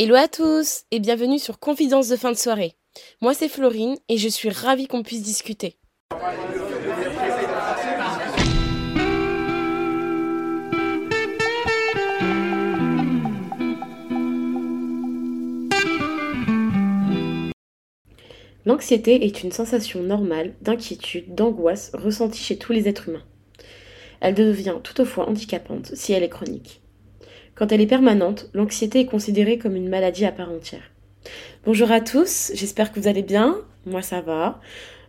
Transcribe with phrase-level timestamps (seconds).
[0.00, 2.76] Hello à tous et bienvenue sur Confidence de fin de soirée.
[3.20, 5.74] Moi c'est Florine et je suis ravie qu'on puisse discuter.
[18.64, 23.24] L'anxiété est une sensation normale d'inquiétude, d'angoisse ressentie chez tous les êtres humains.
[24.20, 26.82] Elle devient toutefois handicapante si elle est chronique.
[27.58, 30.92] Quand elle est permanente, l'anxiété est considérée comme une maladie à part entière.
[31.66, 33.58] Bonjour à tous, j'espère que vous allez bien.
[33.84, 34.60] Moi ça va.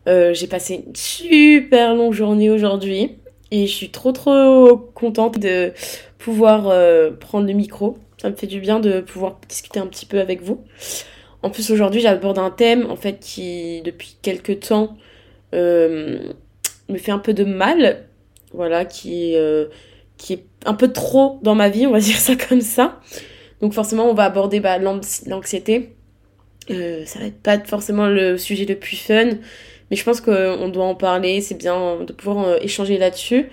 [0.07, 3.17] Euh, j'ai passé une super longue journée aujourd'hui
[3.51, 5.73] et je suis trop trop contente de
[6.17, 7.99] pouvoir euh, prendre le micro.
[8.19, 10.63] Ça me fait du bien de pouvoir discuter un petit peu avec vous.
[11.43, 14.97] En plus aujourd'hui j'aborde un thème en fait qui depuis quelques temps
[15.53, 16.33] euh,
[16.89, 18.05] me fait un peu de mal.
[18.53, 19.35] Voilà, qui
[20.19, 22.99] qui est un peu trop dans ma vie, on va dire ça comme ça.
[23.61, 25.95] Donc forcément, on va aborder bah, l'anxiété.
[26.69, 29.29] Euh, ça va être pas forcément le sujet le plus fun,
[29.89, 33.49] mais je pense qu'on doit en parler, c'est bien de pouvoir euh, échanger là-dessus.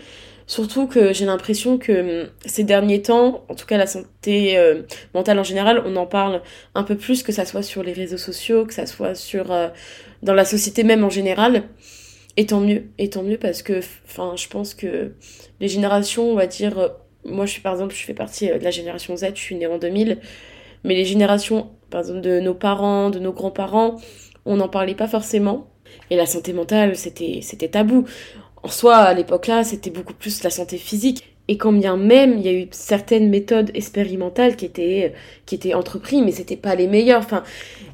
[0.46, 4.82] Surtout que j'ai l'impression que hum, ces derniers temps, en tout cas la santé euh,
[5.14, 6.42] mentale en général, on en parle
[6.74, 9.46] un peu plus, que ça soit sur les réseaux sociaux, que ça soit sur
[10.22, 11.62] dans la société même en général.
[12.36, 15.12] Et tant mieux, et tant mieux parce que, enfin, je pense que
[15.60, 16.88] les générations, on va dire, euh,
[17.24, 19.54] moi je suis par exemple, je fais partie euh, de la génération Z, je suis
[19.54, 20.18] née en 2000,
[20.84, 23.96] mais les générations, par exemple, de nos parents, de nos grands-parents,
[24.44, 25.68] on n'en parlait pas forcément.
[26.10, 28.04] Et la santé mentale, c'était, c'était tabou.
[28.62, 31.36] En soi, à l'époque-là, c'était beaucoup plus la santé physique.
[31.48, 35.14] Et quand bien même, il y a eu certaines méthodes expérimentales qui étaient,
[35.46, 37.20] qui étaient entreprises, mais c'était pas les meilleures.
[37.20, 37.44] Enfin,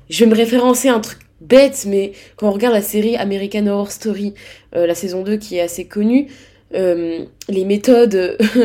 [0.08, 3.66] je vais me référencer à un truc bête, mais quand on regarde la série American
[3.66, 4.34] Horror Story,
[4.74, 6.28] euh, la saison 2 qui est assez connue,
[6.74, 8.38] euh, les méthodes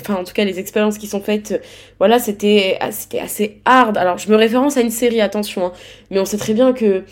[0.00, 1.62] enfin en tout cas les expériences qui sont faites,
[1.98, 3.98] voilà, c'était c'était assez hard.
[3.98, 5.72] Alors je me référence à une série, attention, hein,
[6.10, 7.02] mais on sait très bien que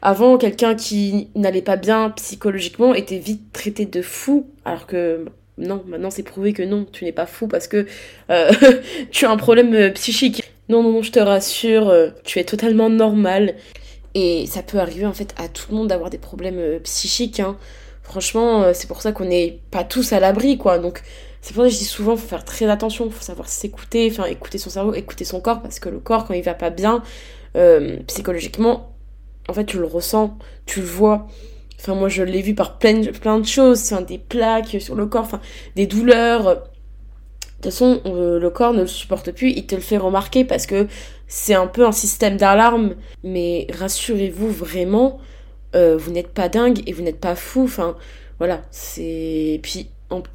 [0.00, 5.26] avant quelqu'un qui n'allait pas bien psychologiquement était vite traité de fou, alors que
[5.58, 7.86] non, maintenant c'est prouvé que non, tu n'es pas fou parce que
[8.30, 8.50] euh,
[9.10, 10.42] tu as un problème psychique.
[10.70, 11.92] Non, non, non, je te rassure,
[12.24, 13.54] tu es totalement normal.
[14.14, 17.40] Et ça peut arriver en fait à tout le monde d'avoir des problèmes euh, psychiques.
[17.40, 17.56] Hein.
[18.02, 20.78] Franchement, euh, c'est pour ça qu'on n'est pas tous à l'abri, quoi.
[20.78, 21.02] Donc,
[21.40, 24.26] c'est pour ça que je dis souvent, faut faire très attention, faut savoir s'écouter, enfin,
[24.26, 27.02] écouter son cerveau, écouter son corps, parce que le corps, quand il va pas bien,
[27.56, 28.94] euh, psychologiquement,
[29.48, 30.36] en fait, tu le ressens,
[30.66, 31.26] tu le vois.
[31.80, 35.06] Enfin, moi, je l'ai vu par plein, plein de choses, enfin, des plaques sur le
[35.06, 35.40] corps, enfin,
[35.76, 36.62] des douleurs
[37.64, 40.86] toute façon, le corps ne le supporte plus, il te le fait remarquer parce que
[41.26, 42.94] c'est un peu un système d'alarme.
[43.22, 45.18] Mais rassurez-vous vraiment,
[45.74, 47.64] euh, vous n'êtes pas dingue et vous n'êtes pas fou.
[47.64, 47.96] Enfin,
[48.38, 49.60] voilà, c'est.
[49.62, 49.88] Puis,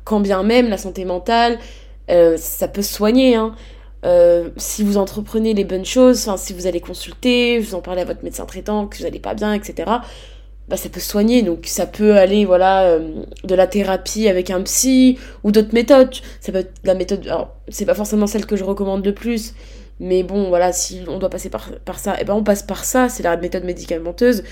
[0.03, 1.59] quand bien même, la santé mentale,
[2.09, 3.35] euh, ça peut se soigner.
[3.35, 3.55] Hein.
[4.05, 8.05] Euh, si vous entreprenez les bonnes choses, si vous allez consulter, vous en parlez à
[8.05, 9.91] votre médecin traitant, que vous n'allez pas bien, etc
[10.69, 11.41] bah, ça peut soigner.
[11.41, 16.13] Donc ça peut aller voilà euh, de la thérapie avec un psy ou d'autres méthodes.
[16.41, 17.25] Ça peut être la méthode.
[17.25, 19.53] Alors c'est pas forcément celle que je recommande le plus,
[19.99, 22.63] mais bon voilà si on doit passer par, par ça, et eh ben on passe
[22.63, 23.09] par ça.
[23.09, 24.43] C'est la méthode médicamenteuse.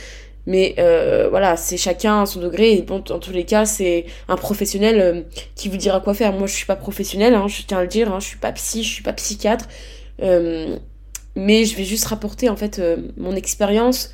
[0.48, 2.74] Mais euh, voilà, c'est chacun à son degré.
[2.74, 5.22] Et bon, dans tous les cas, c'est un professionnel euh,
[5.56, 6.32] qui vous dira quoi faire.
[6.32, 8.14] Moi, je suis pas professionnel, hein, je tiens à le dire.
[8.14, 9.68] Hein, je suis pas psy, je suis pas psychiatre.
[11.36, 12.82] mais je vais juste rapporter en fait
[13.18, 14.12] mon expérience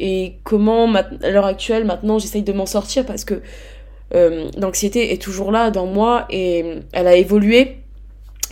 [0.00, 3.40] et comment à l'heure actuelle maintenant j'essaye de m'en sortir parce que
[4.14, 7.78] euh, l'anxiété est toujours là dans moi et elle a évolué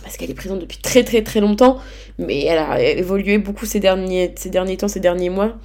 [0.05, 1.79] parce qu'elle est présente depuis très très très longtemps.
[2.19, 4.33] Mais elle a évolué beaucoup ces derniers,
[4.77, 5.57] temps, ces derniers mois.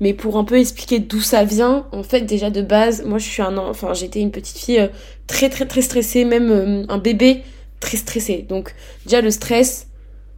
[0.00, 3.26] Mais pour un peu expliquer d'où ça vient en fait déjà de base moi je
[3.26, 4.88] suis un enfin j'étais une petite fille euh,
[5.26, 7.42] très très très stressée même euh, un bébé
[7.80, 8.44] très stressé.
[8.48, 8.74] Donc
[9.06, 9.88] déjà le stress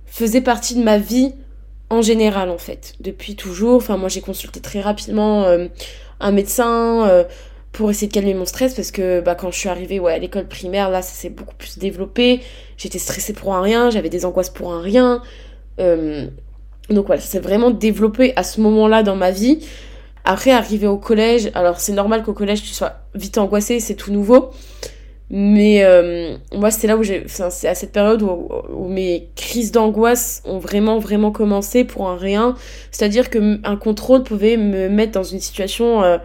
[0.06, 1.34] faisait partie de ma vie
[1.90, 3.76] en général en fait, depuis toujours.
[3.76, 5.66] Enfin moi j'ai consulté très rapidement euh,
[6.20, 7.24] un médecin euh,
[7.72, 10.46] pour essayer de calmer mon stress parce que bah, quand je suis arrivée à l'école
[10.46, 12.40] primaire là ça s'est beaucoup plus développé.
[12.76, 15.22] J'étais stressée pour un rien, j'avais des angoisses pour un rien.
[15.80, 16.26] Euh,
[16.88, 19.66] donc voilà, ça s'est vraiment développé à ce moment-là dans ma vie.
[20.24, 24.12] Après arrivé au collège, alors c'est normal qu'au collège tu sois vite angoissée, c'est tout
[24.12, 24.50] nouveau.
[25.32, 27.24] Mais euh, moi, c'était là où j'ai.
[27.28, 32.56] c'est à cette période où, mes crises d'angoisse ont vraiment, vraiment commencé pour un rien.
[32.90, 36.18] C'est-à-dire qu'un contrôle pouvait me mettre dans une situation euh,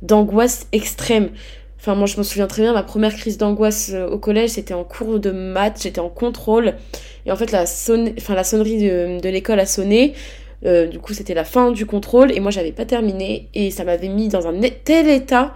[0.00, 1.28] d'angoisse extrême.
[1.78, 4.74] Enfin, moi, je me souviens très bien, ma première crise d'angoisse euh, au collège, c'était
[4.74, 6.76] en cours de maths, j'étais en contrôle.
[7.26, 10.14] Et en fait, la, sonne, enfin, la sonnerie de, de l'école a sonné.
[10.62, 12.32] du coup, c'était la fin du contrôle.
[12.32, 13.50] Et moi, j'avais pas terminé.
[13.52, 15.52] Et ça m'avait mis dans un tel état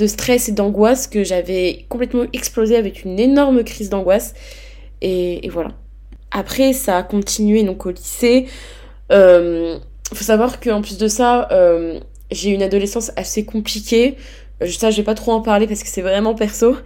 [0.00, 4.34] de stress et d'angoisse que j'avais complètement explosé avec une énorme crise d'angoisse.
[5.02, 5.70] Et, voilà.
[6.30, 8.46] après, ça a continué donc au lycée.
[9.12, 9.78] Euh,
[10.12, 12.00] faut savoir qu'en plus de ça, euh,
[12.30, 14.16] j'ai une adolescence assez compliquée.
[14.66, 16.76] Ça, je vais pas trop en parler parce que c'est vraiment perso.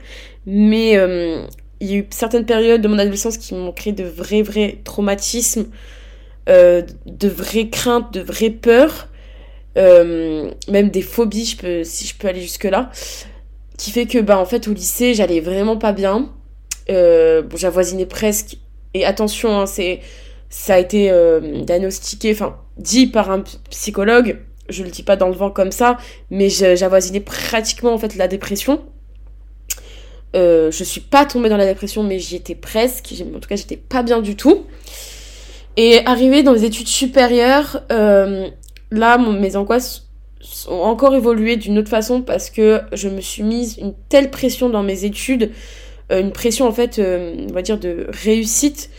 [0.47, 1.45] Mais euh,
[1.81, 4.81] il y a eu certaines périodes de mon adolescence qui m'ont créé de vrais, vrais
[4.85, 5.67] traumatismes,
[6.49, 9.09] euh, de vraies craintes, de vraies peurs,
[9.77, 12.91] euh, même des phobies, si je peux aller jusque-là.
[13.77, 16.31] Qui fait que, bah, en fait, au lycée, j'allais vraiment pas bien.
[16.91, 18.57] Euh, bon, j'avoisinais presque.
[18.95, 20.01] Et attention, hein, c'est,
[20.49, 24.39] ça a été euh, diagnostiqué, enfin, dit par un psychologue.
[24.69, 25.99] Je le dis pas dans le vent comme ça,
[26.31, 28.81] mais j'avoisinais pratiquement, en fait, la dépression.
[30.35, 33.15] Euh, je suis pas tombée dans la dépression, mais j'y étais presque.
[33.35, 34.67] En tout cas, j'étais pas bien du tout.
[35.77, 38.49] Et arrivé dans les études supérieures, euh,
[38.99, 40.09] là, mes angoisses
[40.69, 44.69] ont encore évolué d'une autre façon parce que je me suis mise une telle pression
[44.69, 45.51] dans mes études,
[46.13, 48.91] euh, une pression en fait, on va dire de réussite,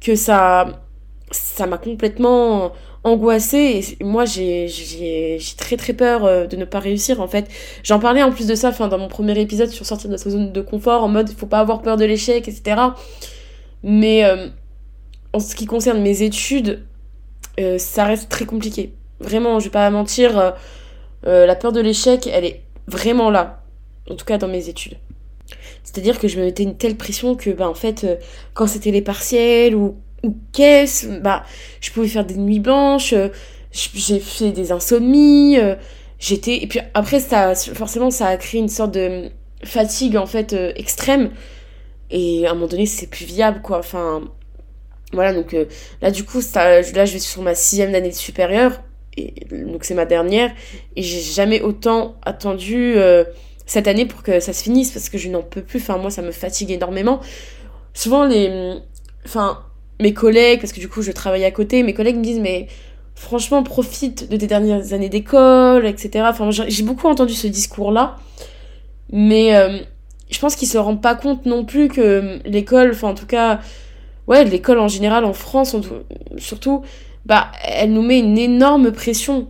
[0.00, 0.82] que ça,
[1.30, 7.20] ça m'a complètement angoissée et moi j'ai très très peur euh, de ne pas réussir
[7.20, 7.48] en fait.
[7.82, 10.52] J'en parlais en plus de ça dans mon premier épisode sur sortir de sa zone
[10.52, 12.76] de confort en mode il faut pas avoir peur de l'échec etc
[13.82, 14.48] mais euh,
[15.32, 16.84] en ce qui concerne mes études
[17.58, 20.54] euh, ça reste très compliqué vraiment je vais pas mentir
[21.24, 23.62] la peur de l'échec elle est vraiment là.
[24.10, 24.96] En tout cas dans mes études.
[25.84, 28.06] C'est-à-dire que je me mettais une telle pression que bah en fait
[28.54, 31.44] quand c'était les partiels ou ou qu'est-ce bah
[31.80, 33.28] je pouvais faire des nuits blanches euh,
[33.72, 35.76] j'ai fait des insomnies euh,
[36.18, 39.30] j'étais et puis après ça forcément ça a créé une sorte de
[39.64, 41.30] fatigue en fait euh, extrême.
[42.10, 43.78] Et à un moment donné c'est plus viable quoi.
[43.78, 44.22] Enfin
[45.12, 45.56] voilà donc
[46.02, 48.80] là du coup là je vais sur ma sixième année supérieure
[49.50, 50.50] donc c'est ma dernière.
[50.96, 52.96] Et j'ai jamais autant attendu
[53.66, 55.80] cette année pour que ça se finisse parce que je n'en peux plus.
[55.80, 57.20] Enfin moi ça me fatigue énormément.
[57.94, 58.74] Souvent les
[59.24, 59.60] enfin
[60.00, 62.66] mes collègues, parce que du coup je travaille à côté, mes collègues me disent mais
[63.14, 66.24] franchement profite de tes dernières années d'école, etc.
[66.28, 68.16] Enfin j'ai beaucoup entendu ce discours-là,
[69.12, 69.78] mais euh,
[70.30, 73.60] je pense qu'ils se rendent pas compte non plus que l'école, enfin en tout cas,
[74.26, 75.76] ouais l'école en général en France
[76.38, 76.82] surtout,
[77.26, 79.48] bah elle nous met une énorme pression.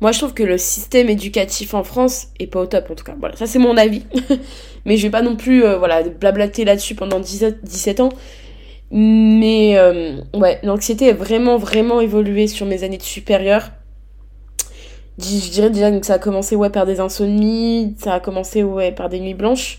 [0.00, 3.04] Moi je trouve que le système éducatif en France est pas au top en tout
[3.04, 3.14] cas.
[3.18, 4.04] Voilà, ça c'est mon avis.
[4.84, 8.10] mais je vais pas non plus euh, voilà blablater là-dessus pendant 17, 17 ans.
[8.90, 13.70] Mais euh, ouais, l'anxiété a vraiment, vraiment évolué sur mes années de supérieure.
[15.18, 18.92] Je dirais déjà que ça a commencé ouais, par des insomnies, ça a commencé ouais,
[18.92, 19.78] par des nuits blanches.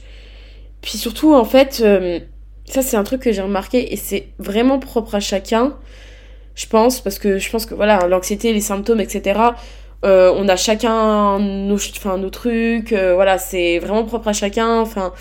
[0.82, 2.20] Puis surtout, en fait, euh,
[2.66, 5.78] ça c'est un truc que j'ai remarqué et c'est vraiment propre à chacun,
[6.56, 9.40] je pense, parce que je pense que voilà, l'anxiété, les symptômes, etc.,
[10.04, 15.14] euh, on a chacun nos, enfin, nos trucs, voilà, c'est vraiment propre à chacun, enfin,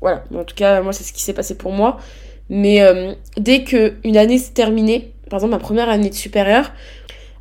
[0.00, 1.98] voilà, en tout cas, moi c'est ce qui s'est passé pour moi.
[2.48, 6.72] Mais euh, dès que une année s'est terminée, par exemple ma première année de supérieur,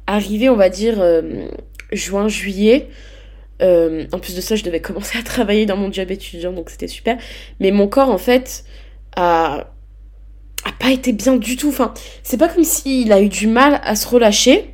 [0.08, 1.48] arrivé on va dire euh,
[1.92, 2.88] juin, juillet,
[3.62, 6.70] euh, en plus de ça je devais commencer à travailler dans mon job étudiant donc
[6.70, 7.18] c'était super.
[7.60, 8.64] Mais mon corps en fait
[9.16, 9.74] a,
[10.66, 11.70] a pas été bien du tout.
[11.70, 11.94] Enfin,
[12.24, 14.70] c'est pas comme s'il a eu du mal à se relâcher.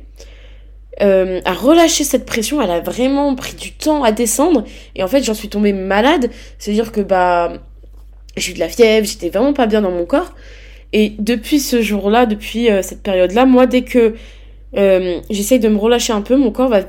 [1.00, 4.64] à relâcher cette pression, elle a vraiment pris du temps à descendre
[4.96, 7.52] et en fait j'en suis tombée malade, c'est-à-dire que bah
[8.38, 10.32] j'ai eu de la fièvre, j'étais vraiment pas bien dans mon corps.
[10.92, 14.14] Et depuis ce jour-là, depuis euh, cette période-là, moi, dès que
[14.76, 16.80] euh, j'essaye de me relâcher un peu, mon corps va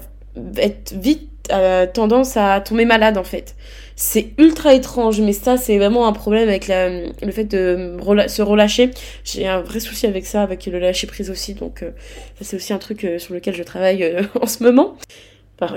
[0.58, 3.56] être vite euh, tendance à tomber malade en fait.
[4.02, 8.92] C'est ultra étrange, mais ça c'est vraiment un problème avec le fait de se relâcher.
[9.26, 12.72] J'ai un vrai souci avec ça, avec le lâcher prise aussi, donc ça c'est aussi
[12.72, 14.96] un truc sur lequel je travaille en ce moment.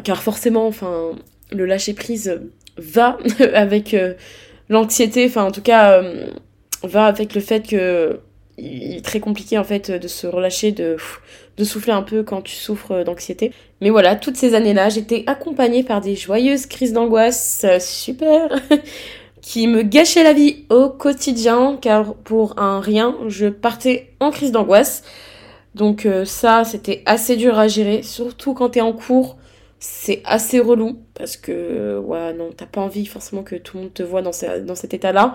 [0.04, 1.10] Car forcément, enfin,
[1.50, 2.40] le lâcher prise
[2.76, 3.18] va
[3.54, 3.96] avec
[4.68, 6.26] l'anxiété, enfin en tout cas, euh,
[6.82, 8.20] va avec le fait que
[8.58, 10.96] il est très compliqué en fait de se relâcher, de,
[11.62, 13.52] souffler un peu quand tu souffres d'anxiété.
[13.80, 18.48] Mais voilà, toutes ces années-là, j'étais accompagnée par des joyeuses crises d'angoisse, euh, super,
[19.40, 24.52] qui me gâchaient la vie au quotidien, car pour un rien, je partais en crise
[24.52, 25.02] d'angoisse.
[25.74, 29.36] Donc euh, ça, c'était assez dur à gérer, surtout quand t'es en cours
[29.84, 33.92] c'est assez relou parce que ouais non t'as pas envie forcément que tout le monde
[33.92, 35.34] te voit dans, cet état là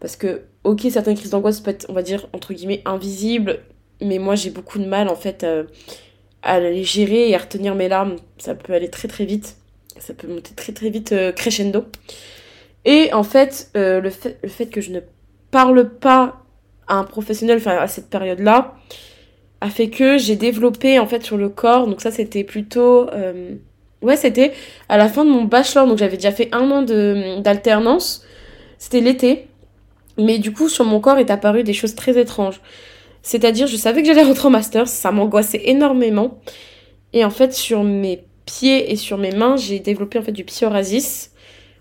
[0.00, 3.60] parce que ok certaines crises d'angoisse peuvent être on va dire entre guillemets invisibles
[4.00, 5.64] mais moi j'ai beaucoup de mal en fait euh,
[6.42, 8.16] à les gérer et à retenir mes larmes.
[8.38, 9.56] Ça peut aller très très vite.
[9.98, 11.84] Ça peut monter très très vite euh, crescendo.
[12.84, 15.00] Et en fait, euh, le fait le fait que je ne
[15.50, 16.44] parle pas
[16.86, 18.74] à un professionnel enfin à cette période là
[19.60, 21.86] a fait que j'ai développé en fait sur le corps.
[21.88, 23.08] Donc ça c'était plutôt
[24.00, 24.52] Ouais, c'était
[24.88, 26.82] à la fin de mon bachelor, donc j'avais déjà fait un an
[27.40, 28.24] d'alternance.
[28.78, 29.47] C'était l'été.
[30.18, 32.60] Mais du coup, sur mon corps est apparu des choses très étranges.
[33.22, 36.40] C'est-à-dire, je savais que j'allais rentrer en master, ça m'angoissait énormément.
[37.12, 40.44] Et en fait, sur mes pieds et sur mes mains, j'ai développé en fait du
[40.44, 41.32] psoriasis.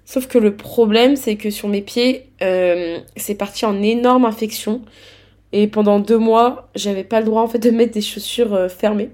[0.05, 4.81] Sauf que le problème, c'est que sur mes pieds, euh, c'est parti en énorme infection.
[5.53, 8.69] Et pendant deux mois, j'avais pas le droit en fait de mettre des chaussures euh,
[8.69, 9.09] fermées.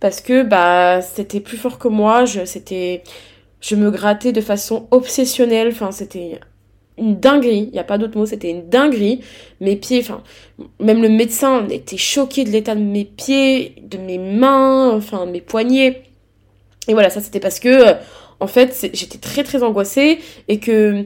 [0.00, 3.02] Parce que bah c'était plus fort que moi, je, c'était,
[3.60, 5.68] je me grattais de façon obsessionnelle.
[5.68, 6.40] Enfin, c'était
[6.96, 9.20] une dinguerie, il n'y a pas d'autre mot, c'était une dinguerie.
[9.60, 10.22] Mes pieds, enfin,
[10.78, 15.40] même le médecin était choqué de l'état de mes pieds, de mes mains, enfin, mes
[15.40, 16.02] poignets.
[16.86, 17.94] Et voilà, ça c'était parce que, euh,
[18.40, 21.04] en fait, j'étais très très angoissée et que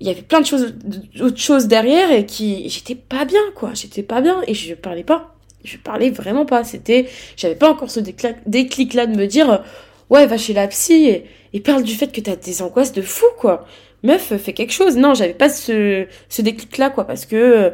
[0.00, 0.74] il y avait plein de choses,
[1.16, 3.72] d'autres choses derrière et qui, j'étais pas bien, quoi.
[3.74, 5.34] J'étais pas bien et je parlais pas.
[5.64, 6.62] Je parlais vraiment pas.
[6.62, 9.64] C'était, j'avais pas encore ce déclic là de me dire,
[10.10, 13.02] ouais, va chez la psy et, et parle du fait que t'as des angoisses de
[13.02, 13.66] fou, quoi
[14.02, 14.96] meuf, fais quelque chose.
[14.96, 17.72] Non, j'avais pas ce, ce déclic-là, quoi, parce que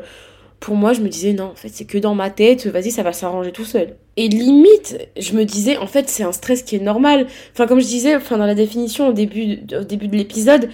[0.65, 3.03] pour moi, je me disais, non, en fait, c'est que dans ma tête, vas-y, ça
[3.03, 3.97] va s'arranger tout seul.
[4.17, 7.27] Et limite, je me disais, en fait, c'est un stress qui est normal.
[7.53, 10.71] Enfin, comme je disais, enfin, dans la définition au début, au début de l'épisode,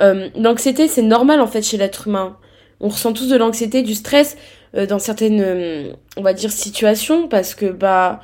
[0.00, 2.38] euh, l'anxiété, c'est normal, en fait, chez l'être humain.
[2.80, 4.36] On ressent tous de l'anxiété, du stress,
[4.74, 8.22] euh, dans certaines, euh, on va dire, situations, parce que, bah,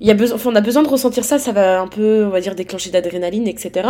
[0.00, 2.30] y a besoin, enfin, on a besoin de ressentir ça, ça va un peu, on
[2.30, 3.88] va dire, déclencher d'adrénaline, etc.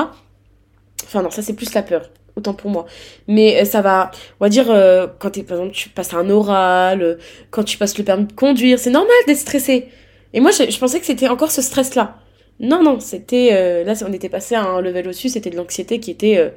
[1.04, 2.86] Enfin non, ça c'est plus la peur, autant pour moi.
[3.28, 7.02] Mais euh, ça va, on va dire, euh, quand par exemple tu passes un oral,
[7.02, 7.16] euh,
[7.50, 9.88] quand tu passes le permis de conduire, c'est normal d'être stressé.
[10.32, 12.18] Et moi je, pensais que c'était encore ce stress-là.
[12.60, 13.84] Non, non, c'était...
[13.84, 16.52] là on était passé à un level au-dessus, c'était de l'anxiété qui était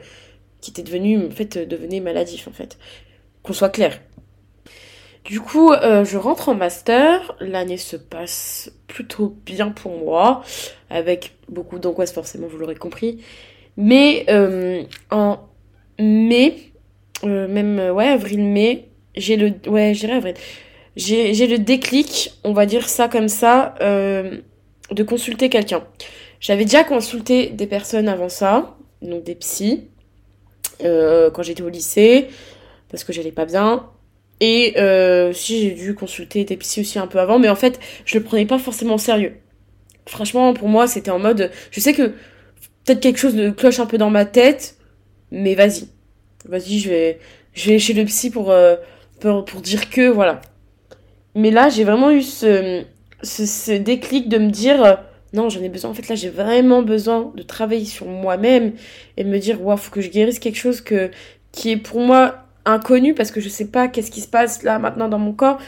[0.59, 1.57] qui était devenu, en fait,
[2.01, 2.77] maladif, en fait.
[3.41, 4.00] Qu'on soit clair.
[5.25, 7.35] Du coup, je rentre en master.
[7.39, 10.43] L'année se passe plutôt bien pour moi,
[10.89, 13.23] avec beaucoup d'angoisse, forcément, vous l'aurez compris.
[13.77, 15.39] Mais euh, en
[16.00, 16.56] mai,
[17.24, 20.34] euh, même euh, ouais avril-mai, j'ai le ouais j'irai
[20.96, 25.84] j'ai le déclic, on va dire ça comme ça, de consulter quelqu'un.
[26.39, 29.88] J'avais déjà consulté des personnes avant ça, donc des psys,
[30.80, 32.27] quand j'étais au lycée,
[32.92, 33.89] parce que j'allais pas bien.
[34.39, 34.75] Et
[35.34, 38.24] si j'ai dû consulter des psys aussi un peu avant, mais en fait, je le
[38.24, 39.38] prenais pas forcément au sérieux.
[40.06, 42.13] Franchement, pour moi, c'était en mode, je sais que
[42.85, 44.77] peut-être quelque chose de cloche un peu dans ma tête,
[45.31, 45.87] mais vas-y.
[46.47, 47.19] Vas-y, je vais,
[47.53, 48.75] je vais chez le psy pour, euh,
[49.19, 50.41] pour, pour, dire que, voilà.
[51.35, 52.83] Mais là, j'ai vraiment eu ce,
[53.23, 54.95] ce, déclic de me dire, euh,
[55.33, 55.89] non, j'en ai besoin.
[55.91, 58.73] En fait, là, j'ai vraiment besoin de travailler sur moi-même
[59.17, 61.11] et me dire, waouh, faut que je guérisse quelque chose que,
[61.51, 64.79] qui est pour moi inconnu parce que je sais pas qu'est-ce qui se passe là
[64.79, 65.59] maintenant dans mon corps,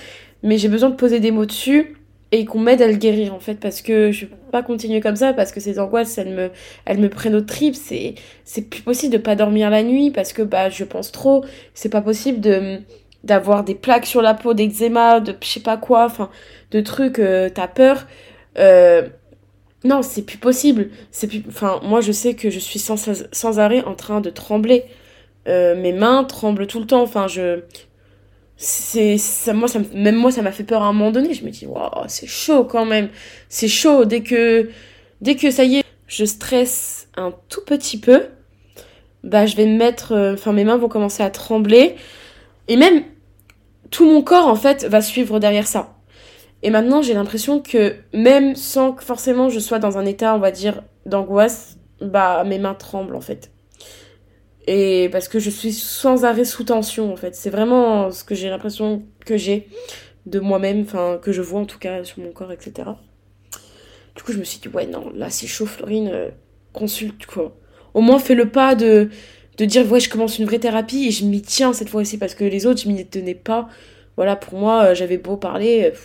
[0.43, 1.95] mais j'ai besoin de poser des mots dessus
[2.39, 5.15] et qu'on m'aide à le guérir en fait parce que je peux pas continuer comme
[5.15, 6.51] ça parce que ces angoisses elles me
[6.86, 7.75] elles me prennent au trip.
[7.75, 11.46] C'est c'est plus possible de pas dormir la nuit parce que bah je pense trop.
[11.74, 12.80] C'est pas possible de
[13.24, 16.30] d'avoir des plaques sur la peau d'eczéma de je sais pas quoi enfin
[16.72, 18.08] de trucs euh, t'as peur.
[18.58, 19.08] Euh,
[19.84, 20.89] non c'est plus possible.
[21.12, 22.98] C'est plus enfin moi je sais que je suis sans,
[23.32, 24.86] sans arrêt en train de trembler.
[25.48, 27.01] Euh, mes mains tremblent tout le temps.
[27.04, 27.62] Enfin je
[28.58, 31.34] c'est ça moi même moi ça m'a fait peur à un moment donné.
[31.34, 33.10] Je me dis waouh c'est chaud quand même.
[33.50, 34.06] C'est chaud.
[34.06, 34.70] Dès que
[35.22, 38.28] dès que ça y est je stresse un tout petit peu
[39.24, 41.96] bah je vais me mettre euh, enfin mes mains vont commencer à trembler.
[42.68, 43.04] Et même
[43.92, 45.96] tout mon corps en fait va suivre derrière ça.
[46.64, 50.40] Et maintenant j'ai l'impression que même sans que forcément je sois dans un état on
[50.40, 53.52] va dire d'angoisse bah mes mains tremblent en fait
[54.67, 57.36] et parce que je suis sans arrêt sous tension en fait.
[57.36, 59.67] C'est vraiment ce que j'ai l'impression que j'ai
[60.25, 62.89] de moi-même enfin que je vois en tout cas sur mon corps etc
[64.15, 66.29] du coup je me suis dit ouais non là c'est chaud Florine euh,
[66.74, 67.55] consulte quoi.
[67.93, 69.10] Au moins fais le pas de
[69.57, 72.36] de dire ouais je commence une vraie thérapie et je m'y tiens cette fois-ci parce
[72.36, 73.69] que les autres je m'y tenais pas.
[74.15, 75.98] Voilà pour moi euh, j'avais beau parler euh,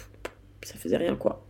[0.63, 1.45] ça faisait rien quoi.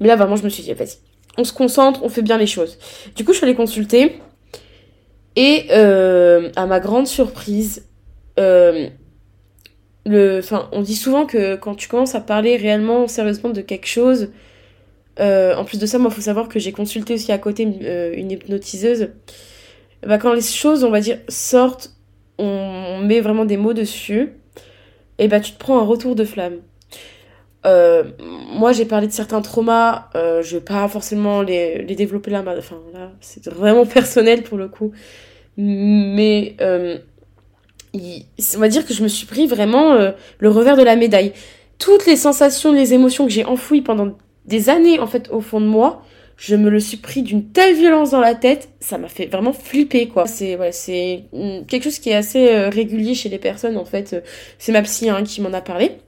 [0.00, 0.98] Mais là vraiment je me suis dit vas-y
[1.36, 2.78] on se concentre on fait bien les choses.
[3.16, 4.20] Du coup je suis allée consulter
[5.40, 7.86] et euh, à ma grande surprise,
[8.40, 8.88] euh,
[10.04, 14.32] on dit souvent que quand tu commences à parler réellement, sérieusement de quelque chose,
[15.20, 17.62] euh, en plus de ça, moi, il faut savoir que j'ai consulté aussi à côté
[17.62, 19.10] une hypnotiseuse.
[20.04, 21.92] Bah, quand les choses, on va dire, sortent,
[22.38, 24.32] on met vraiment des mots dessus,
[25.18, 26.62] et bah tu te prends un retour de flamme.
[27.64, 32.80] moi, j'ai parlé de certains traumas, je vais pas forcément les, les développer là, enfin
[32.92, 34.90] là, c'est vraiment personnel pour le coup.
[35.60, 36.98] Mais euh,
[37.92, 41.32] on va dire que je me suis pris vraiment euh, le revers de la médaille.
[41.78, 45.60] Toutes les sensations, les émotions que j'ai enfouies pendant des années en fait au fond
[45.60, 46.04] de moi,
[46.36, 49.52] je me le suis pris d'une telle violence dans la tête, ça m'a fait vraiment
[49.52, 50.26] flipper quoi.
[50.26, 51.24] C'est ouais, c'est
[51.66, 54.22] quelque chose qui est assez euh, régulier chez les personnes en fait.
[54.58, 55.98] C'est ma psy hein, qui m'en a parlé.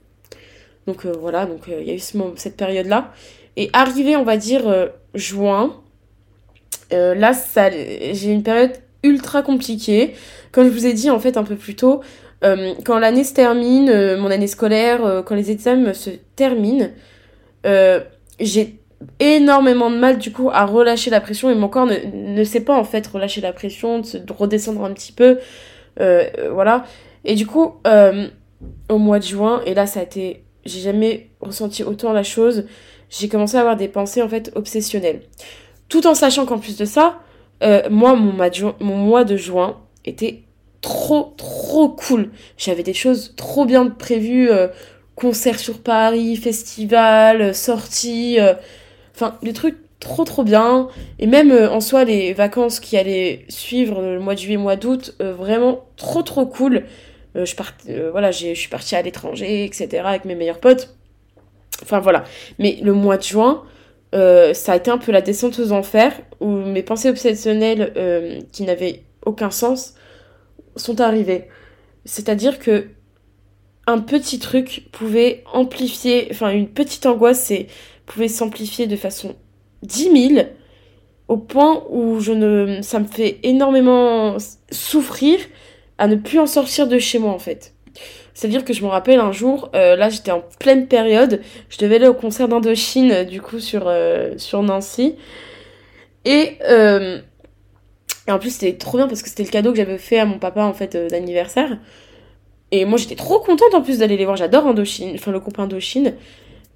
[0.87, 3.13] Donc voilà, donc il y a eu cette période-là.
[3.57, 5.79] Et arrivé, on va dire, juin,
[6.89, 8.71] là, ça, j'ai une période
[9.03, 10.13] ultra compliquée.
[10.51, 12.01] Comme je vous ai dit, en fait, un peu plus tôt,
[12.41, 16.89] quand l'année se termine, mon année scolaire, quand les examens se terminent,
[18.39, 18.81] j'ai
[19.19, 22.61] énormément de mal du coup à relâcher la pression et mon corps ne, ne sait
[22.61, 25.39] pas en fait relâcher la pression, de, se, redescendre un petit peu,
[25.99, 26.85] euh, euh, voilà.
[27.25, 28.27] Et du coup, euh,
[28.89, 32.65] au mois de juin, et là ça a été, j'ai jamais ressenti autant la chose,
[33.09, 35.21] j'ai commencé à avoir des pensées en fait obsessionnelles.
[35.89, 37.19] Tout en sachant qu'en plus de ça,
[37.89, 40.43] moi mon mois, de juin, était
[40.81, 42.31] trop trop cool.
[42.57, 44.49] J'avais des choses trop bien prévues,
[45.15, 48.39] concerts sur Paris, festival, sorties
[49.15, 50.89] Enfin, des trucs trop trop bien.
[51.19, 54.75] Et même euh, en soi, les vacances qui allaient suivre le mois de juillet, mois
[54.75, 56.85] d'août, euh, vraiment trop trop cool.
[57.35, 57.73] Euh, je, part,
[58.11, 60.03] voilà, je suis partie à l'étranger, etc.
[60.05, 60.95] avec mes meilleurs potes.
[61.83, 62.23] Enfin voilà.
[62.59, 63.63] Mais le mois de juin,
[64.13, 69.03] ça a été un peu la descente aux enfers où mes pensées obsessionnelles qui n'avaient
[69.25, 69.95] aucun sens
[70.75, 71.47] sont arrivées.
[72.05, 72.87] C'est-à-dire que
[73.87, 77.51] un petit truc pouvait amplifier, enfin une petite angoisse,
[78.05, 79.35] pouvait s'amplifier de façon
[79.83, 80.47] 10 000
[81.27, 84.37] au point où je ne, ça me fait énormément
[84.71, 85.39] souffrir
[85.97, 87.73] à ne plus en sortir de chez moi en fait.
[88.33, 91.95] C'est-à-dire que je me rappelle un jour, euh, là j'étais en pleine période, je devais
[91.95, 95.15] aller au concert d'Indochine du coup sur, euh, Nancy.
[96.23, 97.19] Et, euh,
[98.27, 100.25] et en plus c'était trop bien parce que c'était le cadeau que j'avais fait à
[100.25, 101.77] mon papa en fait d'anniversaire.
[102.71, 105.59] Et moi j'étais trop contente en plus d'aller les voir, j'adore Indochine, enfin le groupe
[105.59, 106.13] Indochine.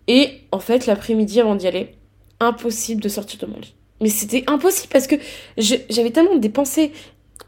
[0.07, 1.95] Et en fait, l'après-midi avant d'y aller,
[2.39, 3.73] impossible de sortir de mon lit.
[4.01, 5.15] Mais c'était impossible parce que
[5.57, 6.91] j'avais tellement des pensées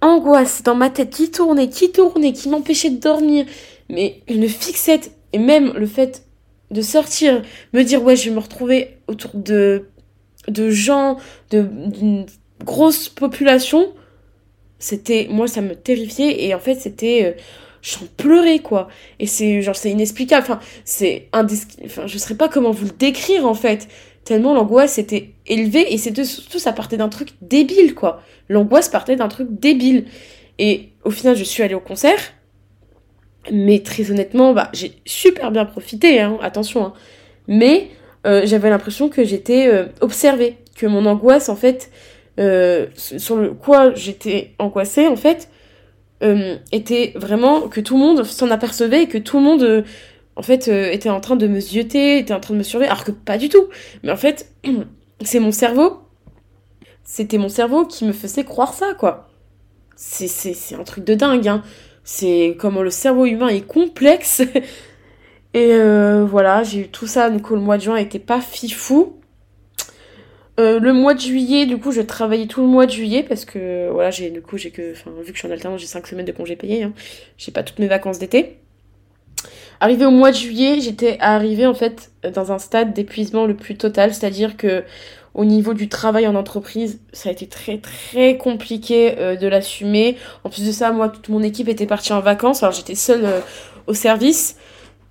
[0.01, 3.45] angoisses dans ma tête qui tournaient, qui tournaient, qui m'empêchaient de dormir.
[3.89, 6.25] Mais une fixette, et même le fait
[6.71, 7.41] de sortir,
[7.73, 9.89] me dire ouais, je vais me retrouver autour de,
[10.47, 11.17] de gens,
[11.49, 12.25] d'une
[12.63, 13.93] grosse population,
[14.79, 17.35] c'était, moi ça me terrifiait et en fait c'était...
[17.37, 17.41] Euh,
[17.81, 18.87] j'en pleurais quoi.
[19.19, 20.43] Et c'est genre c'est inexplicable.
[20.43, 21.29] Enfin c'est
[22.05, 23.87] je sais pas comment vous le décrire en fait.
[24.23, 28.21] Tellement l'angoisse était élevée et c'était surtout ça partait d'un truc débile quoi.
[28.49, 30.05] L'angoisse partait d'un truc débile.
[30.59, 32.19] Et au final je suis allée au concert
[33.51, 36.93] mais très honnêtement bah j'ai super bien profité hein, attention hein.
[37.47, 37.89] mais
[38.25, 41.91] euh, j'avais l'impression que j'étais euh, observée que mon angoisse en fait
[42.39, 45.49] euh, sur le quoi j'étais angoissée en fait
[46.71, 49.85] était vraiment que tout le monde s'en apercevait et que tout le monde
[50.35, 53.03] en fait était en train de me zioter, était en train de me surveiller, alors
[53.03, 53.67] que pas du tout.
[54.01, 54.51] Mais en fait,
[55.21, 55.99] c'est mon cerveau,
[57.03, 59.29] c'était mon cerveau qui me faisait croire ça, quoi.
[59.95, 61.63] C'est un truc de dingue, hein.
[62.09, 64.41] C'est comment le cerveau humain est complexe.
[65.53, 65.77] et
[66.23, 69.17] voilà, j'ai eu tout ça, du coup le mois de juin était pas fifou.
[70.59, 73.45] Euh, le mois de juillet, du coup, je travaillais tout le mois de juillet parce
[73.45, 75.87] que, voilà, j'ai, du coup, j'ai que, enfin, vu que je suis en alternance, j'ai
[75.87, 76.93] 5 semaines de congés payés, hein.
[77.37, 78.57] J'ai pas toutes mes vacances d'été.
[79.79, 83.77] Arrivé au mois de juillet, j'étais arrivée, en fait, dans un stade d'épuisement le plus
[83.77, 84.83] total, c'est-à-dire que,
[85.37, 90.17] au niveau du travail en entreprise, ça a été très très compliqué euh, de l'assumer.
[90.43, 93.23] En plus de ça, moi, toute mon équipe était partie en vacances, alors j'étais seule
[93.23, 93.39] euh,
[93.85, 94.57] au service.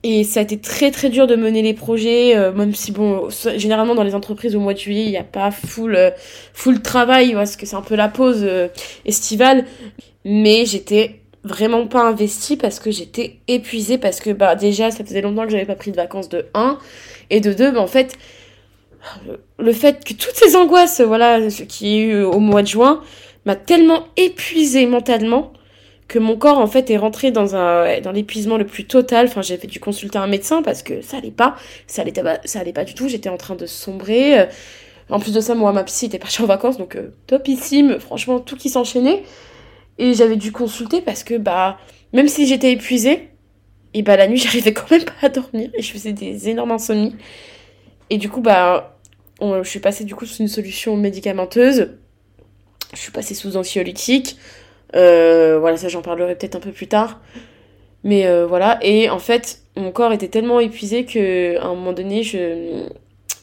[0.03, 3.29] Et ça a été très très dur de mener les projets, euh, même si bon,
[3.57, 6.13] généralement dans les entreprises au mois de juillet, il n'y a pas full,
[6.53, 8.47] full travail, parce que c'est un peu la pause
[9.05, 9.65] estivale.
[10.25, 15.21] Mais j'étais vraiment pas investie parce que j'étais épuisée, parce que bah déjà ça faisait
[15.21, 16.79] longtemps que j'avais pas pris de vacances de 1,
[17.31, 18.17] et de 2, bah, en fait,
[19.59, 23.03] le fait que toutes ces angoisses, voilà, qui y eu au mois de juin,
[23.45, 25.53] m'a tellement épuisée mentalement
[26.09, 29.27] que mon corps en fait est rentré dans un dans l'épuisement le plus total.
[29.27, 31.57] Enfin, j'avais dû consulter un médecin parce que ça allait pas,
[31.87, 33.09] ça allait pas, ça allait pas du tout.
[33.09, 34.41] J'étais en train de sombrer.
[34.41, 34.47] Euh,
[35.09, 37.99] en plus de ça, moi, ma psy était partie en vacances, donc euh, topissime.
[38.01, 39.23] Franchement, tout qui s'enchaînait.
[39.99, 41.79] Et j'avais dû consulter parce que bah
[42.13, 43.31] même si j'étais épuisée,
[43.95, 46.73] et bah la nuit j'arrivais quand même pas à dormir et je faisais des énormes
[46.73, 47.15] insomnies.
[48.11, 48.97] Et du coup bah
[49.41, 51.91] je suis passée du coup sous une solution médicamenteuse.
[52.95, 54.37] Je suis passée sous anxiolytique.
[54.95, 57.21] Euh, voilà, ça j'en parlerai peut-être un peu plus tard.
[58.05, 61.93] Mais euh, voilà, et en fait, mon corps était tellement épuisé que à un moment
[61.93, 62.85] donné, je,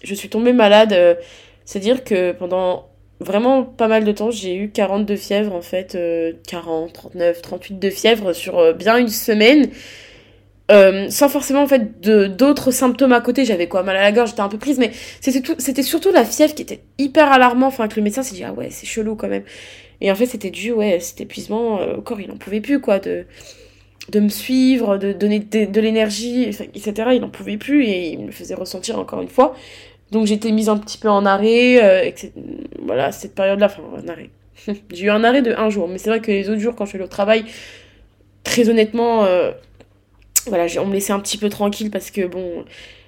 [0.03, 1.17] je suis tombée malade.
[1.65, 2.87] C'est-à-dire que pendant
[3.19, 5.97] vraiment pas mal de temps, j'ai eu 40 de fièvre en fait,
[6.47, 9.69] 40, 39, 38 de fièvre sur euh, bien une semaine.
[11.09, 14.41] Sans forcément en fait d'autres symptômes à côté j'avais quoi mal à la gorge j'étais
[14.41, 18.01] un peu prise mais c'était surtout la fièvre qui était hyper alarmant enfin que le
[18.01, 19.43] médecin s'est dit ah ouais c'est chelou quand même
[20.03, 22.99] et en fait, c'était dû, ouais, cet épuisement, euh, corps, il en pouvait plus, quoi,
[22.99, 23.25] de,
[24.11, 27.11] de me suivre, de donner de, l'énergie, etc.
[27.13, 29.55] Il n'en pouvait plus et il me faisait ressentir encore une fois.
[30.11, 32.11] Donc j'étais mise un petit peu en arrêt, euh,
[32.85, 34.29] voilà, cette période-là, enfin en arrêt.
[34.91, 36.83] j'ai eu un arrêt de un jour, mais c'est vrai que les autres jours, quand
[36.83, 37.45] je suis allée au travail,
[38.43, 39.53] très honnêtement, euh,
[40.47, 42.65] voilà, on me laissait un petit peu tranquille parce que bon,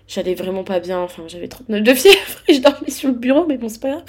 [0.07, 2.17] j'allais vraiment pas bien, enfin j'avais 39 de fièvre
[2.47, 4.03] et je dormais sur le bureau, mais bon, c'est pas grave.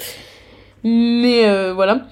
[0.83, 2.07] Mais euh, voilà.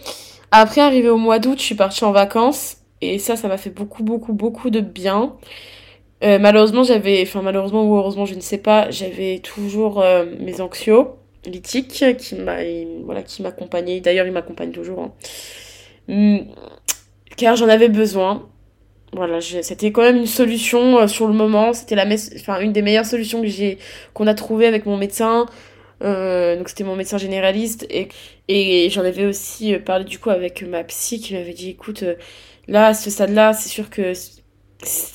[0.52, 3.70] Après, arrivé au mois d'août, je suis partie en vacances et ça, ça m'a fait
[3.70, 5.36] beaucoup, beaucoup, beaucoup de bien.
[6.24, 10.62] Euh, malheureusement, j'avais, enfin malheureusement ou heureusement, je ne sais pas, j'avais toujours euh, mes
[10.62, 12.58] anxiolytiques qui m'a,
[13.04, 14.00] voilà, qui m'accompagnaient.
[14.00, 15.02] D'ailleurs, ils m'accompagnent toujours.
[15.02, 15.12] Hein.
[16.08, 16.38] Hmm,
[17.38, 18.48] car j'en avais besoin.
[19.14, 21.74] Voilà, c'était quand même une solution euh, sur le moment.
[21.74, 23.78] C'était la, enfin une des meilleures solutions que j'ai,
[24.14, 25.46] qu'on a trouvé avec mon médecin.
[26.02, 28.10] donc c'était mon médecin généraliste et,
[28.50, 32.04] et j'en avais aussi parlé du coup avec ma psy qui m'avait dit écoute
[32.68, 34.14] là à ce stade là c'est sûr que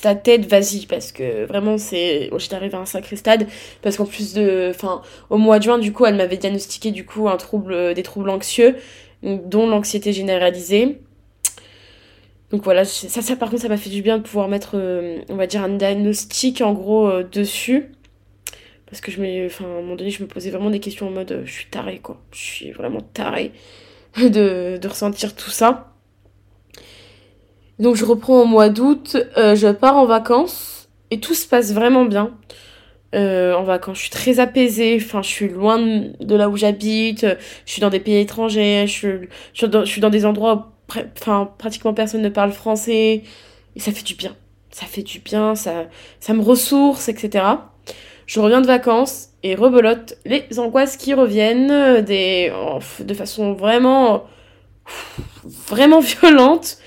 [0.01, 3.47] ta tête, vas-y, parce que vraiment, c'est, j'étais arrivée à un sacré stade,
[3.81, 7.05] parce qu'en plus de, enfin, au mois de juin, du coup, elle m'avait diagnostiqué, du
[7.05, 8.75] coup, un trouble, euh, des troubles anxieux,
[9.23, 11.01] dont l'anxiété généralisée.
[12.51, 15.19] Donc voilà, ça, ça, par contre, ça m'a fait du bien de pouvoir mettre, euh,
[15.29, 17.91] on va dire, un diagnostic, en gros, euh, dessus.
[18.87, 21.11] Parce que je me, à un moment donné, je me posais vraiment des questions en
[21.11, 22.21] mode, je suis tarée, quoi.
[22.33, 23.53] Je suis vraiment tarée
[24.17, 25.87] de, ressentir tout ça.
[27.79, 31.73] Donc je reprends au mois d'août, euh, je pars en vacances et tout se passe
[31.73, 32.37] vraiment bien.
[33.15, 37.25] Euh, en vacances, je suis très apaisée, enfin je suis loin de là où j'habite,
[37.65, 39.09] je suis dans des pays étrangers, je suis,
[39.53, 40.70] je suis, dans, des endroits
[41.19, 43.23] enfin, pratiquement personne ne parle français
[43.75, 44.35] et ça fait du bien.
[44.71, 45.87] Ça fait du bien, ça,
[46.19, 47.45] ça me ressource, etc.
[48.25, 52.53] Je reviens de vacances et rebelote les angoisses qui reviennent des,
[52.99, 54.23] de façon vraiment,
[55.67, 56.77] vraiment violente.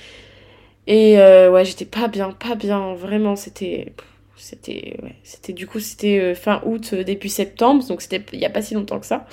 [0.86, 3.92] Et euh, ouais, j'étais pas bien, pas bien, vraiment, c'était
[4.36, 8.44] c'était c'était du coup c'était euh, fin août euh, début septembre donc c'était il y
[8.44, 9.26] a pas si longtemps que ça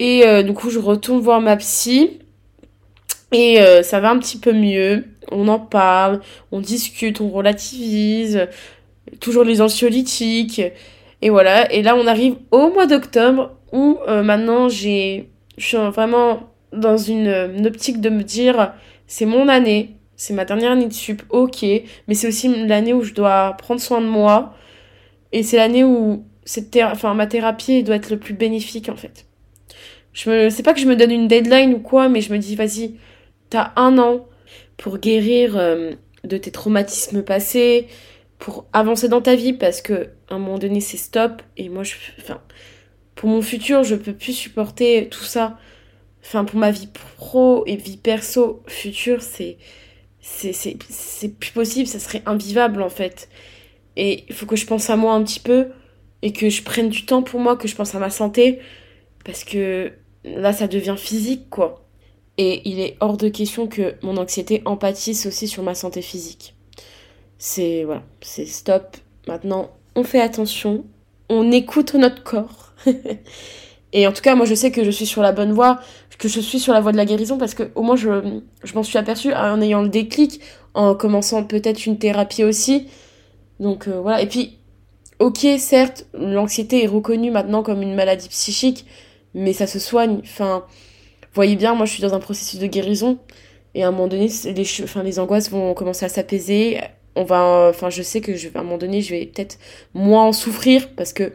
[0.00, 2.18] et du coup je retourne voir ma psy
[3.34, 5.04] et ça va un petit peu mieux.
[5.30, 6.20] On en parle
[6.52, 8.46] on discute on relativise.
[9.20, 10.62] Toujours les anxiolytiques.
[11.20, 11.70] Et voilà.
[11.72, 17.66] Et là on arrive au mois d'octobre où maintenant j'ai je suis vraiment dans une,
[17.66, 18.72] optique de me dire
[19.06, 21.62] c'est mon année, c'est ma dernière année de sup, ok,
[22.08, 24.54] mais c'est aussi l'année où je dois prendre soin de moi,
[25.32, 29.26] et c'est l'année où cette ma thérapie doit être le plus bénéfique en fait.
[30.12, 32.38] Je me, c'est pas que je me donne une deadline ou quoi, mais je me
[32.38, 32.94] dis vas-y,
[33.54, 34.26] t'as un an
[34.76, 35.92] pour guérir euh,
[36.24, 37.86] de tes traumatismes passés,
[38.40, 41.84] pour avancer dans ta vie, parce que à un moment donné c'est stop, et moi
[41.84, 42.40] je, enfin,
[43.14, 45.56] pour mon futur je peux plus supporter tout ça
[46.20, 49.58] enfin pour ma vie pro et vie perso future, c'est
[50.20, 53.28] c'est plus possible, ça serait invivable en fait.
[53.94, 55.68] Et il faut que je pense à moi un petit peu
[56.22, 58.58] et que je prenne du temps pour moi, que je pense à ma santé
[59.24, 59.92] parce que
[60.24, 61.83] là ça devient physique quoi.
[62.36, 66.54] Et il est hors de question que mon anxiété empathise aussi sur ma santé physique.
[67.38, 68.96] C'est voilà, c'est stop.
[69.28, 70.84] Maintenant, on fait attention,
[71.28, 72.72] on écoute notre corps.
[73.96, 75.78] Et en tout cas, moi, je sais que je suis sur la bonne voie,
[76.18, 78.74] que je suis sur la voie de la guérison parce que au moins, je, je
[78.74, 80.40] m'en suis aperçue en ayant le déclic,
[80.74, 82.88] en commençant peut-être une thérapie aussi.
[83.60, 84.20] Donc euh, voilà.
[84.20, 84.58] Et puis,
[85.20, 88.86] ok, certes, l'anxiété est reconnue maintenant comme une maladie psychique,
[89.34, 90.20] mais ça se soigne.
[90.22, 90.64] Enfin,
[91.34, 93.18] voyez bien, moi, je suis dans un processus de guérison.
[93.74, 96.80] Et à un moment donné, les, enfin, les angoisses vont commencer à s'apaiser.
[97.16, 99.58] On va, enfin, je sais que je, à un moment donné, je vais peut-être
[99.94, 101.32] moins en souffrir parce que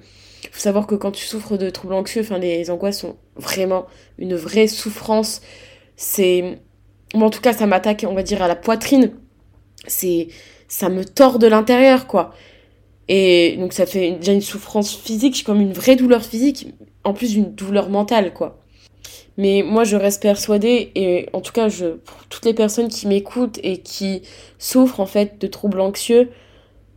[0.51, 3.85] faut savoir que quand tu souffres de troubles anxieux, enfin, les angoisses sont vraiment
[4.17, 5.41] une vraie souffrance.
[5.95, 6.59] C'est.
[7.13, 9.13] Moi, en tout cas, ça m'attaque, on va dire, à la poitrine.
[9.87, 10.27] C'est.
[10.67, 12.33] Ça me tord de l'intérieur, quoi.
[13.07, 16.67] Et donc, ça fait déjà une souffrance physique, comme une vraie douleur physique,
[17.03, 18.59] en plus d'une douleur mentale, quoi.
[19.39, 21.69] Mais moi, je reste persuadée, et en tout cas,
[22.03, 24.21] pour toutes les personnes qui m'écoutent et qui
[24.57, 26.29] souffrent, en fait, de troubles anxieux,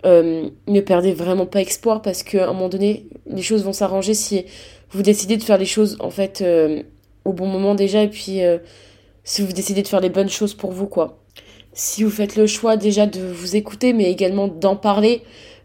[0.05, 4.14] euh, ne perdez vraiment pas espoir parce qu'à un moment donné, les choses vont s'arranger
[4.14, 4.44] si
[4.90, 6.83] vous décidez de faire les choses en fait euh,
[7.24, 8.59] au bon moment déjà et puis euh,
[9.22, 11.22] si vous décidez de faire les bonnes choses pour vous quoi.
[11.72, 15.22] Si vous faites le choix déjà de vous écouter mais également d'en parler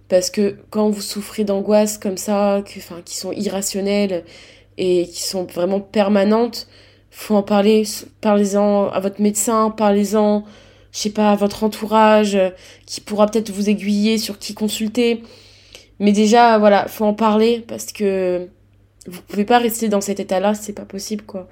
[0.08, 4.24] parce que quand vous souffrez d'angoisse comme ça, enfin, qui sont irrationnelles
[4.78, 6.68] et qui sont vraiment permanentes,
[7.10, 7.84] faut en parler,
[8.22, 10.44] parlez-en à votre médecin, parlez-en
[10.98, 12.50] je sais pas, votre entourage euh,
[12.88, 15.22] qui pourra peut-être vous aiguiller sur qui consulter.
[16.00, 18.48] Mais déjà, voilà, faut en parler parce que
[19.08, 21.48] vous pouvez pas rester dans cet état-là, c'est pas possible, quoi.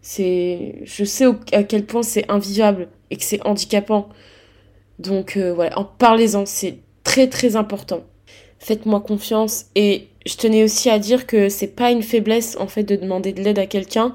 [0.00, 4.08] C'est, je sais à quel point c'est invivable et que c'est handicapant.
[4.98, 8.04] Donc voilà, en parlez-en, c'est très très important.
[8.58, 12.82] Faites-moi confiance et je tenais aussi à dire que c'est pas une faiblesse en fait
[12.82, 14.14] de demander de l'aide à quelqu'un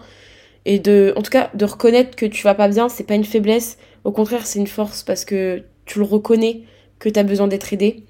[0.65, 3.24] et de en tout cas de reconnaître que tu vas pas bien, c'est pas une
[3.24, 6.62] faiblesse, au contraire, c'est une force parce que tu le reconnais
[7.00, 8.04] que tu as besoin d'être aidé.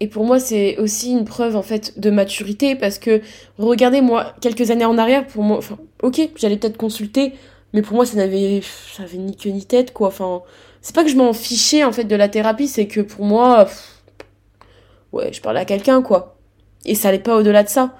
[0.00, 3.20] Et pour moi, c'est aussi une preuve en fait de maturité parce que
[3.58, 7.34] regardez moi quelques années en arrière pour moi enfin OK, j'allais peut-être consulter
[7.72, 8.62] mais pour moi ça n'avait
[8.94, 10.08] ça avait ni queue ni tête quoi.
[10.08, 10.42] Enfin,
[10.82, 13.68] c'est pas que je m'en fichais en fait de la thérapie, c'est que pour moi
[15.12, 16.39] ouais, je parlais à quelqu'un quoi.
[16.84, 17.94] Et ça allait pas au-delà de ça.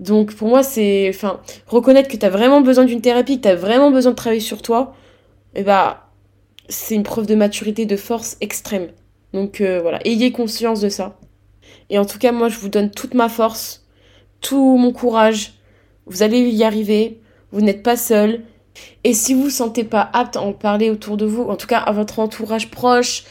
[0.00, 3.48] Donc pour moi, c'est enfin reconnaître que tu as vraiment besoin d'une thérapie, que tu
[3.48, 4.94] as vraiment besoin de travailler sur toi,
[5.54, 6.08] et eh bah
[6.68, 8.88] c'est une preuve de maturité, de force extrême.
[9.32, 11.16] Donc euh, voilà, ayez conscience de ça.
[11.90, 13.84] Et en tout cas, moi, je vous donne toute ma force,
[14.40, 15.54] tout mon courage.
[16.06, 17.20] Vous allez y arriver.
[17.52, 18.42] Vous n'êtes pas seul.
[19.04, 21.56] Et si vous ne vous sentez pas apte à en parler autour de vous, en
[21.56, 23.24] tout cas à votre entourage proche,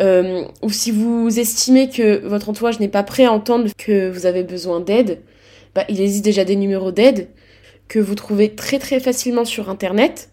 [0.00, 4.26] euh, ou si vous estimez que votre entourage n'est pas prêt à entendre que vous
[4.26, 5.20] avez besoin d'aide,
[5.74, 7.28] bah, il existe déjà des numéros d'aide
[7.88, 10.30] que vous trouvez très très facilement sur internet.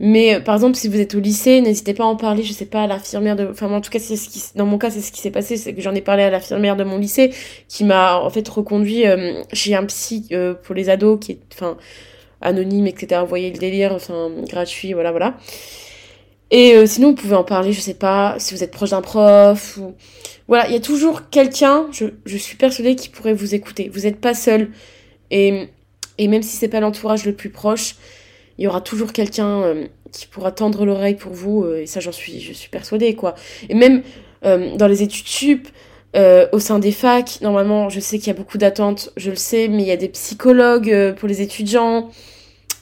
[0.00, 2.52] Mais euh, par exemple, si vous êtes au lycée, n'hésitez pas à en parler, je
[2.52, 3.46] sais pas, à l'infirmière de.
[3.46, 4.42] Enfin, en tout cas, c'est ce qui.
[4.56, 6.76] Dans mon cas, c'est ce qui s'est passé, c'est que j'en ai parlé à l'infirmière
[6.76, 7.32] de mon lycée,
[7.68, 11.38] qui m'a en fait reconduit euh, chez un psy euh, pour les ados, qui est.
[11.54, 11.76] Enfin,
[12.40, 13.20] anonyme, etc.
[13.22, 15.36] Vous voyez le délire, enfin, gratuit, voilà, voilà.
[16.50, 19.78] Et sinon, vous pouvez en parler, je sais pas, si vous êtes proche d'un prof,
[19.78, 19.94] ou.
[20.46, 23.90] Voilà, il y a toujours quelqu'un, je, suis persuadée, qui pourrait vous écouter.
[23.92, 24.70] Vous n'êtes pas seul.
[25.30, 25.68] Et,
[26.18, 27.96] même si c'est pas l'entourage le plus proche,
[28.58, 31.98] il y aura toujours quelqu'un euh, qui pourra tendre l'oreille pour vous, euh, et ça
[31.98, 33.34] j'en suis, je suis persuadée, quoi.
[33.68, 34.02] Et même
[34.44, 35.68] euh, dans les études sup,
[36.52, 39.66] au sein des facs, normalement, je sais qu'il y a beaucoup d'attentes, je le sais,
[39.66, 42.10] mais il y a des psychologues pour les étudiants,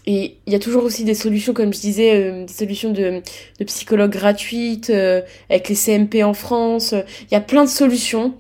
[0.07, 3.23] et il y a toujours aussi des solutions, comme je disais, des solutions de,
[3.59, 8.35] de psychologues gratuites, avec les CMP en France, il y a plein de solutions.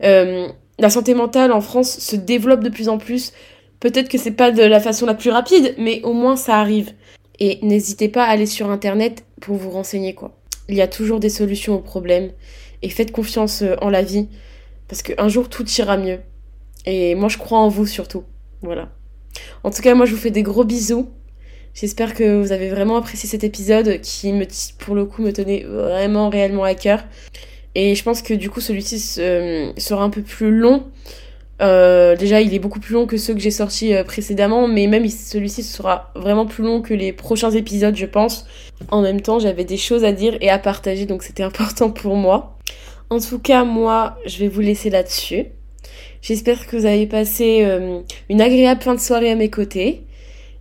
[0.00, 3.32] la santé mentale en France se développe de plus en plus,
[3.80, 6.92] Peut-être que c'est pas de la façon la plus rapide, mais au moins ça arrive.
[7.38, 10.36] Et n'hésitez pas à aller sur internet pour vous renseigner quoi.
[10.68, 12.32] Il y a toujours des solutions aux problèmes
[12.82, 14.28] et faites confiance euh, en la vie
[14.88, 16.18] parce qu'un jour tout ira mieux.
[16.84, 18.24] Et moi je crois en vous surtout.
[18.62, 18.90] Voilà.
[19.64, 21.08] En tout cas, moi je vous fais des gros bisous.
[21.74, 24.32] J'espère que vous avez vraiment apprécié cet épisode qui
[24.78, 27.04] pour le coup me tenait vraiment réellement à cœur.
[27.74, 30.84] Et je pense que du coup celui-ci euh, sera un peu plus long
[31.60, 34.86] euh, déjà, il est beaucoup plus long que ceux que j'ai sortis euh, précédemment, mais
[34.86, 38.46] même celui-ci sera vraiment plus long que les prochains épisodes, je pense.
[38.90, 42.16] En même temps, j'avais des choses à dire et à partager, donc c'était important pour
[42.16, 42.58] moi.
[43.10, 45.46] En tout cas, moi, je vais vous laisser là-dessus.
[46.22, 50.02] J'espère que vous avez passé euh, une agréable fin de soirée à mes côtés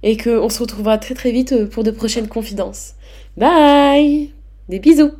[0.04, 2.93] et qu'on se retrouvera très très vite pour de prochaines confidences.
[3.36, 4.32] Bye
[4.70, 5.12] Des bisous